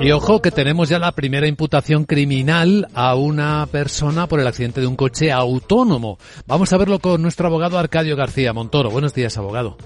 [0.00, 4.80] Y ojo que tenemos ya la primera imputación criminal a una persona por el accidente
[4.80, 6.18] de un coche autónomo.
[6.46, 8.90] Vamos a verlo con nuestro abogado Arcadio García Montoro.
[8.90, 9.78] Buenos días, abogado.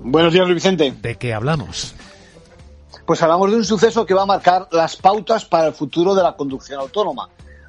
[0.00, 0.92] Buenos días, Luis Vicente.
[1.00, 1.94] ¿De qué hablamos?
[3.06, 6.22] Pues hablamos de un suceso que va a marcar las pautas para el futuro de
[6.22, 7.28] la conducción autónoma.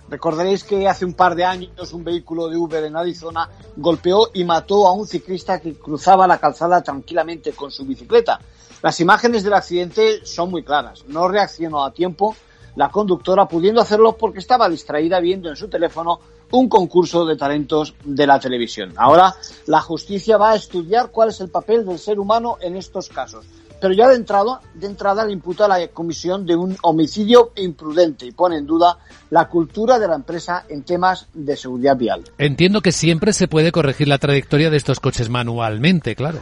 [0.09, 4.43] Recordaréis que hace un par de años un vehículo de Uber en Arizona golpeó y
[4.43, 8.39] mató a un ciclista que cruzaba la calzada tranquilamente con su bicicleta.
[8.83, 11.05] Las imágenes del accidente son muy claras.
[11.07, 12.35] No reaccionó a tiempo
[12.75, 16.19] la conductora pudiendo hacerlo porque estaba distraída viendo en su teléfono
[16.51, 18.93] un concurso de talentos de la televisión.
[18.97, 23.09] Ahora la justicia va a estudiar cuál es el papel del ser humano en estos
[23.09, 23.45] casos.
[23.79, 28.31] Pero ya de entrada, de entrada le imputa la comisión de un homicidio imprudente y
[28.31, 28.97] pone en duda
[29.29, 32.23] la cultura de la empresa en temas de seguridad vial.
[32.37, 36.39] Entiendo que siempre se puede corregir la trayectoria de estos coches manualmente, claro.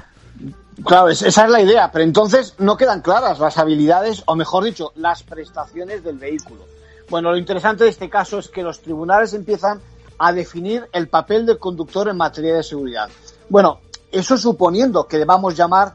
[0.85, 4.91] Claro, esa es la idea, pero entonces no quedan claras las habilidades, o mejor dicho,
[4.95, 6.65] las prestaciones del vehículo.
[7.09, 9.79] Bueno, lo interesante de este caso es que los tribunales empiezan
[10.17, 13.09] a definir el papel del conductor en materia de seguridad.
[13.49, 13.79] Bueno,
[14.11, 15.93] eso suponiendo que debamos llamar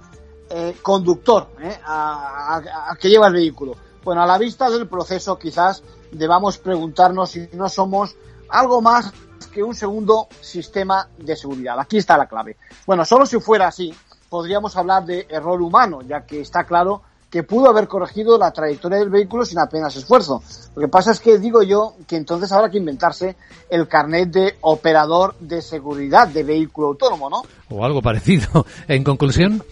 [0.50, 2.60] eh, conductor eh, a,
[2.90, 3.76] a, que lleva el vehículo.
[4.04, 5.82] Bueno, a la vista del proceso quizás
[6.12, 8.16] debamos preguntarnos si no somos
[8.48, 9.12] algo más
[9.52, 11.78] que un segundo sistema de seguridad.
[11.78, 12.56] Aquí está la clave.
[12.86, 13.94] Bueno, solo si fuera así,
[14.28, 18.98] podríamos hablar de error humano, ya que está claro que pudo haber corregido la trayectoria
[18.98, 20.42] del vehículo sin apenas esfuerzo.
[20.74, 23.36] Lo que pasa es que digo yo que entonces habrá que inventarse
[23.68, 27.42] el carnet de operador de seguridad de vehículo autónomo, ¿no?
[27.68, 28.64] O algo parecido.
[28.88, 29.62] En conclusión.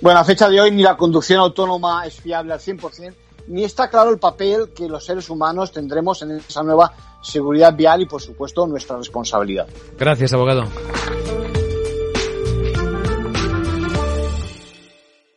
[0.00, 3.14] Bueno, a fecha de hoy ni la conducción autónoma es fiable al 100%,
[3.48, 8.02] ni está claro el papel que los seres humanos tendremos en esa nueva seguridad vial
[8.02, 9.66] y, por supuesto, nuestra responsabilidad.
[9.98, 10.64] Gracias, abogado.